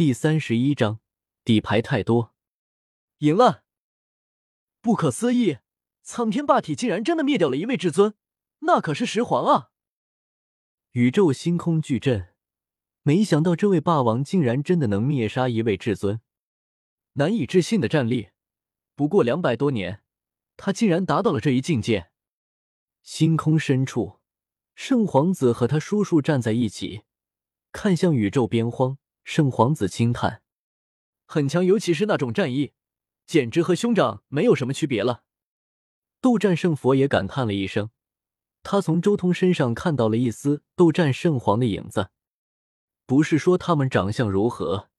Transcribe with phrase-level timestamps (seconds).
[0.00, 1.00] 第三十一章
[1.44, 2.34] 底牌太多，
[3.18, 3.64] 赢了！
[4.80, 5.58] 不可思议，
[6.00, 8.14] 苍天霸体竟然真的灭掉了一位至尊，
[8.60, 9.72] 那可是十皇啊！
[10.92, 12.30] 宇宙星空巨震，
[13.02, 16.22] 没想到这位霸王竟然真的能灭杀一位至尊，
[17.12, 18.30] 难以置信的战力。
[18.94, 20.02] 不过两百多年，
[20.56, 22.10] 他竟然达到了这一境界。
[23.02, 24.20] 星空深处，
[24.74, 27.02] 圣皇子和他叔叔站在一起，
[27.70, 28.96] 看向宇宙边荒。
[29.24, 30.42] 圣皇子轻叹
[31.26, 32.72] ：“很强，尤其是那种战役，
[33.26, 35.24] 简直和兄长没有什么区别了。”
[36.20, 37.90] 斗战胜佛也感叹了一声，
[38.62, 42.10] 他从周通身上看到了一丝斗战圣皇的影子。
[43.06, 44.90] 不是说他们长相如何，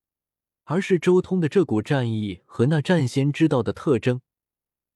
[0.63, 4.21] 而是周通的这股战意和那战仙之道的特征，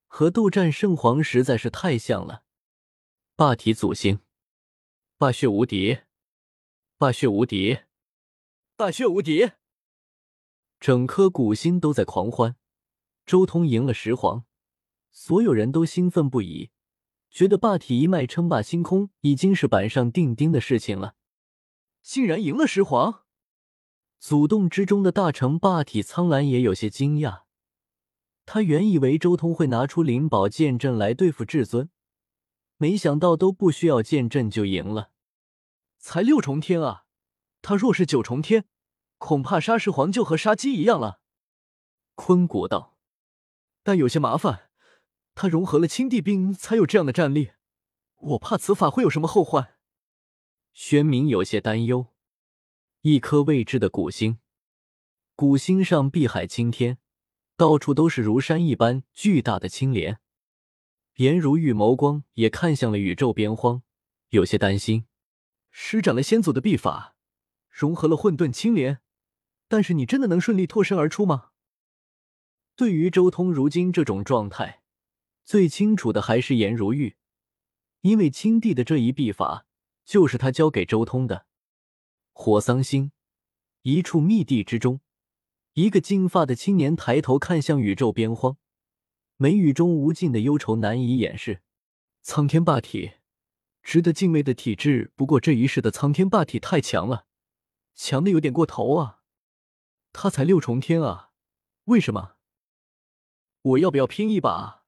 [0.08, 2.44] 和斗战圣皇实在是太像了。
[3.36, 4.20] 霸体祖星，
[5.17, 6.00] 霸血无敌，
[6.98, 7.80] 霸血无敌。
[8.78, 9.52] 大血无敌，
[10.82, 12.58] 整颗古星都在狂欢。
[13.26, 14.44] 周通赢了十皇，
[15.12, 16.72] 所有人都兴奋不已，
[17.30, 21.16] 觉得霸体一脉称霸星空已经是板上钉钉的事情了。
[22.02, 23.23] 竟然赢了十皇！
[24.20, 27.44] 祖洞之中的大成霸体苍兰也有些惊讶，
[28.45, 31.89] 他原以为周通会拿出灵宝剑阵来对付至尊，
[32.76, 35.12] 没想到都不需要剑阵就赢了。
[35.98, 37.05] 才六重天啊！
[37.67, 38.66] 他若是九重天，
[39.17, 41.19] 恐怕杀石皇就和杀鸡一样了。
[42.13, 42.95] 坤国道，
[43.81, 44.69] 但有些麻烦，
[45.33, 47.53] 他融合了青帝兵，才有这样的战力。
[48.17, 49.77] 我怕此法会有什么后患。
[50.73, 52.13] 宣明有些担忧。
[53.02, 54.38] 一颗未知的古星，
[55.33, 56.99] 古星上碧海青天，
[57.58, 60.19] 到处都是如山一般巨大的青莲。
[61.16, 63.81] 颜如玉眸光也看向了宇宙边荒，
[64.30, 65.08] 有些担心。
[65.71, 67.14] 施展了先祖的秘法。
[67.76, 69.02] 融合了混沌青莲，
[69.68, 71.50] 但是你真的能顺利脱身而出吗？
[72.73, 74.82] 对于周通如今这种状态，
[75.44, 77.17] 最清楚的还是颜如玉，
[78.00, 79.66] 因为青帝的这一秘法
[80.05, 81.48] 就是他教给周通的。
[82.32, 83.11] 火桑星
[83.82, 85.02] 一处密地之中，
[85.73, 88.55] 一个金发的青年抬头看向宇宙边荒，
[89.36, 91.61] 眉宇中无尽的忧愁难以掩饰。
[92.22, 93.16] 苍天霸体，
[93.83, 97.26] 值得敬畏的体质，不过这一世的苍天霸体太强了。
[97.95, 99.22] 强的有点过头啊！
[100.11, 101.32] 他才六重天啊，
[101.86, 102.36] 为什么？
[103.61, 104.86] 我要不要拼一把？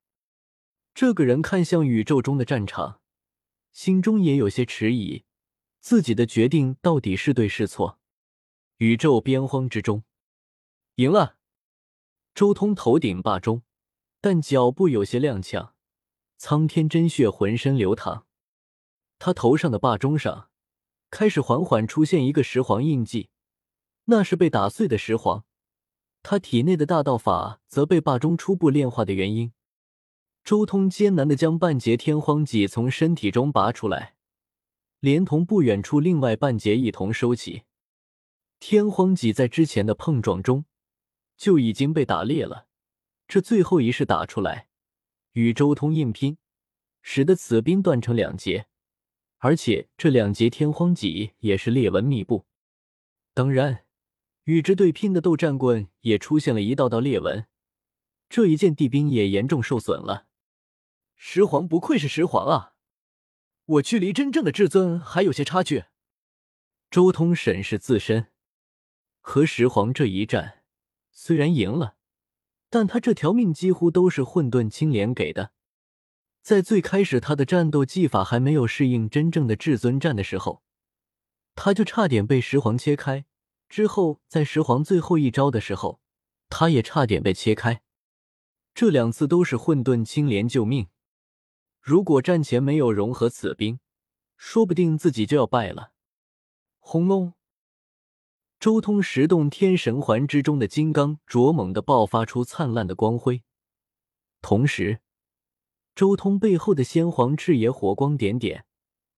[0.94, 3.00] 这个人看向宇宙中的战场，
[3.72, 5.24] 心中也有些迟疑，
[5.80, 7.98] 自己的决定到底是对是错？
[8.76, 10.04] 宇宙边荒之中，
[10.96, 11.38] 赢了。
[12.34, 13.62] 周通头顶霸中，
[14.20, 15.72] 但脚步有些踉跄，
[16.36, 18.26] 苍天真血浑身流淌，
[19.18, 20.50] 他头上的霸中上。
[21.10, 23.30] 开始缓缓出现一个石皇印记，
[24.04, 25.44] 那是被打碎的石皇。
[26.22, 29.52] 他体内的大道法则被霸中初步炼化的原因。
[30.44, 34.14] 周通艰难的将半截天荒戟从身体中拔出来，
[35.00, 37.64] 连同不远处另外半截一同收起。
[38.58, 40.64] 天荒戟在之前的碰撞中
[41.36, 42.66] 就已经被打裂了，
[43.26, 44.68] 这最后一式打出来，
[45.32, 46.38] 与周通硬拼，
[47.02, 48.66] 使得此兵断成两截。
[49.38, 52.46] 而且这两节天荒戟也是裂纹密布，
[53.34, 53.84] 当然，
[54.44, 57.46] 与之对拼的斗战棍也出现了一道道裂纹，
[58.28, 60.26] 这一件地兵也严重受损了。
[61.14, 62.74] 石皇不愧是石皇啊，
[63.64, 65.84] 我距离真正的至尊还有些差距。
[66.90, 68.32] 周通审视自身，
[69.20, 70.62] 和石皇这一战
[71.12, 71.96] 虽然赢了，
[72.70, 75.52] 但他这条命几乎都是混沌青莲给的。
[76.48, 80.62] 在最开始，他的战斗技法还没有适应真正的至尊战的时候，
[81.54, 83.26] 他就差点被石皇切开。
[83.68, 86.00] 之后，在石皇最后一招的时候，
[86.48, 87.82] 他也差点被切开。
[88.74, 90.88] 这两次都是混沌青莲救命。
[91.82, 93.78] 如果战前没有融合此兵，
[94.38, 95.92] 说不定自己就要败了。
[96.78, 97.34] 轰隆！
[98.58, 103.42] 周通十洞天神环之中的金刚灼猛的爆发出灿烂的光辉，
[104.40, 105.00] 同时。
[105.98, 108.64] 周通背后的先皇赤野火光点点，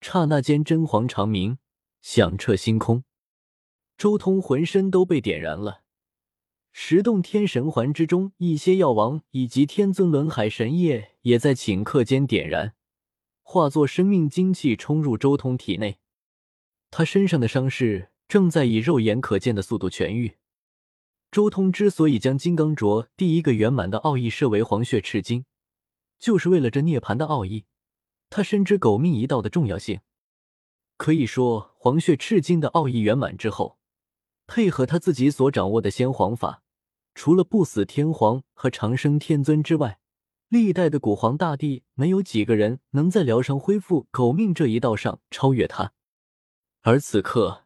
[0.01, 1.59] 刹那间真皇长鸣，
[2.01, 3.03] 响彻星空。
[3.99, 5.83] 周通浑身都被点燃了。
[6.71, 12.73] 十洞天神环之中，一些药王以及天尊轮海神液也在顷刻间点燃，
[13.43, 15.99] 化作生命精气冲入周通体内。
[16.89, 20.37] 他身上的伤势正在以肉眼可见的速度痊愈。
[21.29, 25.45] 周通之所以将金刚镯第一个圆满的奥义设为黄血赤金。
[26.21, 27.65] 就是为了这涅槃的奥义，
[28.29, 30.01] 他深知狗命一道的重要性。
[30.95, 33.79] 可以说，黄血赤金的奥义圆满之后，
[34.45, 36.61] 配合他自己所掌握的先皇法，
[37.15, 39.99] 除了不死天皇和长生天尊之外，
[40.47, 45.93] 历代的古皇大帝没有几个人能在疗伤恢复狗命这一道上超越他。
[46.81, 47.65] 而此刻，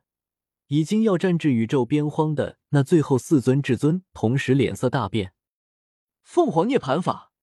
[0.68, 5.34] 已经要战至宇宙边荒的那最后四尊至尊，同时脸色大变。
[6.24, 7.34] 凤凰涅槃法，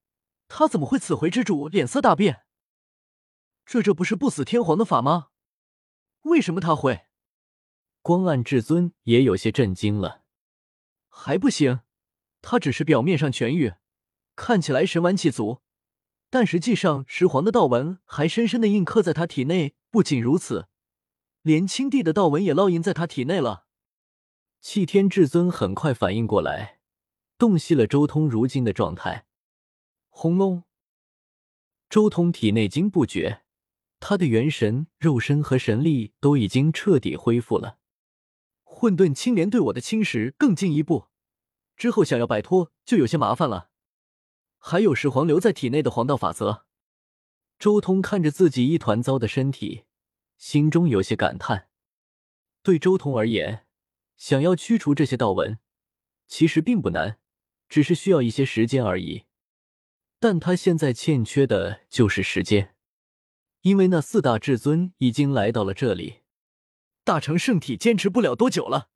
[0.55, 2.45] 他怎么会此回之主脸色大变？
[3.65, 5.29] 这这不是不死天皇的法吗？
[6.21, 7.07] 为什么他会？
[8.03, 10.25] 光暗至尊也有些震惊了。
[11.09, 11.79] 还不行，
[12.43, 13.73] 他只是表面上痊愈，
[14.35, 15.63] 看起来神完气足，
[16.29, 19.75] 但实际上石皇的道纹还深深的印刻在他体内。
[19.89, 20.67] 不仅如此，
[21.41, 23.65] 连青帝的道纹也烙印在他体内了。
[24.61, 26.79] 气天至尊很快反应过来，
[27.39, 29.25] 洞悉了周通如今的状态。
[30.15, 30.63] 轰隆！
[31.89, 33.41] 周通体内惊不绝，
[33.99, 37.79] 他的元神、肉身和神力都已经彻底恢复了。
[38.63, 41.07] 混沌青莲对我的侵蚀更进一步，
[41.75, 43.71] 之后想要摆脱就有些麻烦了。
[44.59, 46.67] 还有始皇留在体内的黄道法则。
[47.57, 49.83] 周通看着自己一团糟的身体，
[50.37, 51.69] 心中有些感叹。
[52.61, 53.65] 对周通而言，
[54.15, 55.57] 想要驱除这些道纹，
[56.27, 57.17] 其实并不难，
[57.67, 59.25] 只是需要一些时间而已。
[60.23, 62.73] 但他现在欠缺的就是时间，
[63.63, 66.21] 因为那四大至尊已经来到了这里。
[67.03, 68.87] 大成圣体坚持不了多久了，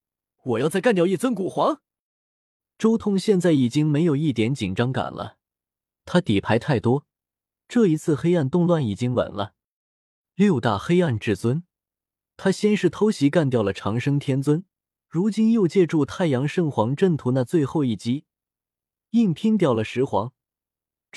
[0.45, 1.81] 我要再干掉一尊古皇。
[2.77, 5.35] 周通现在已经没有一点紧张感了，
[6.06, 7.06] 他底牌太多，
[7.68, 9.53] 这一次黑暗动乱已经稳了。
[10.33, 11.65] 六大黑暗至尊，
[12.38, 14.63] 他先是偷袭干掉了长生天尊，
[15.09, 18.23] 如今又借助太阳圣皇阵图那最后一击，
[19.09, 20.31] 硬拼掉了石皇。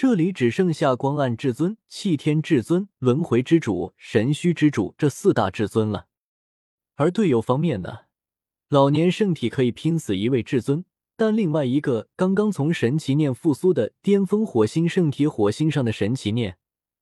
[0.03, 6.07] 这里只剩下光暗至尊、气天至尊、轮回之主、神虚之主这四大至尊了。
[6.95, 7.99] 而队友方面呢？
[8.71, 10.87] 老年圣体可以拼死一位至尊，
[11.19, 16.57] 但另外一个刚刚从神奇念复苏的巅峰火星圣体，火星上的神奇念，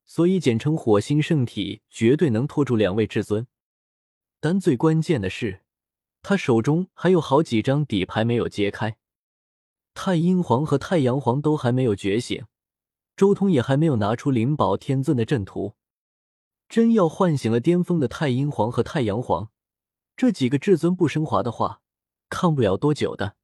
[0.04, 3.46] 所以简称火星圣体，绝对能拖住两位至尊。
[4.40, 5.60] 但最关键的是，
[6.20, 8.96] 他手中还有好几张底牌没有揭开，
[9.94, 12.44] 太阴皇和太阳皇都还没有觉醒，
[13.18, 15.74] 周通也还没有拿出灵宝天尊的阵图。
[16.68, 19.50] 真要唤醒了巅峰的太阴皇和太阳皇。
[20.16, 21.80] 这几个至尊不升华的话，
[22.28, 23.34] 抗不了多久的。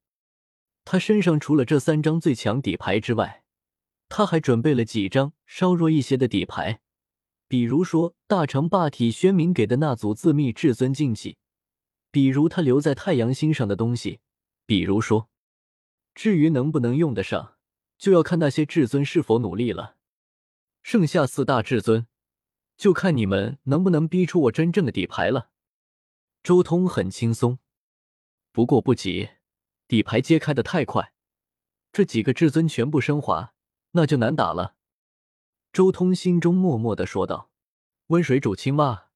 [0.85, 3.43] 他身上除了这三张最强底牌之外，
[4.07, 6.79] 他还准备了几张稍弱一些的底牌，
[7.49, 11.35] 比如说大成霸体宣明给的那组自秘至尊禁忌，
[12.11, 14.21] 比如他留在太阳星上的东西，
[14.65, 15.27] 比如说，
[16.13, 17.54] 至于能不能用得上，
[17.97, 19.97] 就要看那些至尊是否努力了。
[20.83, 22.07] 剩下四大至尊，
[22.77, 25.49] 就看你们能不能逼出我真正的底牌了。
[26.43, 27.57] 周通很轻松，
[28.51, 29.29] 不过不急，
[29.87, 31.13] 底牌揭开的太快，
[31.91, 33.53] 这几个至尊全部升华，
[33.91, 34.75] 那就难打了。
[35.73, 37.49] 周通心中默默的说道
[38.07, 39.09] ：“温水煮青蛙，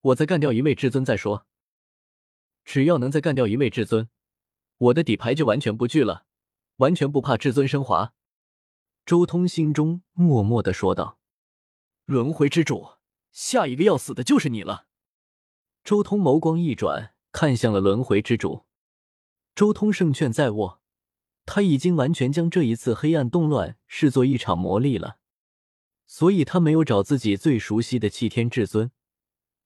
[0.00, 1.46] 我再干掉一位至尊再说。
[2.64, 4.08] 只要能再干掉一位至尊，
[4.76, 6.26] 我的底牌就完全不惧了，
[6.76, 8.14] 完全不怕至尊升华。”
[9.08, 11.18] 周通心中默默的说道
[12.04, 12.88] ：“轮回之主，
[13.32, 14.86] 下一个要死的就是你了。”
[15.82, 18.66] 周通眸光一转，看向了轮回之主。
[19.54, 20.82] 周通胜券在握，
[21.46, 25.16] 他已经完全将这一次黑暗动乱视作一场磨砺了，
[26.06, 28.90] 所以他没有找自己最熟悉的气天至尊，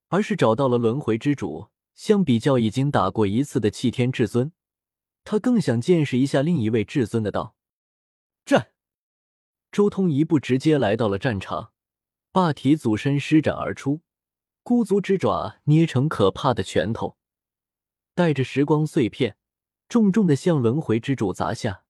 [0.06, 1.66] 而是找到了轮回之主。
[1.96, 4.52] 相比较已经打过一次的气天至尊，
[5.24, 7.56] 他更想见识一下另一位至尊的道
[8.44, 8.68] 战。
[9.72, 11.72] 周通一步直接来到了战场，
[12.30, 14.02] 霸体祖身施展而出。
[14.62, 17.16] 孤足之爪捏成可怕的拳头，
[18.14, 19.36] 带着时光碎片，
[19.88, 21.84] 重重的向轮回之主砸下。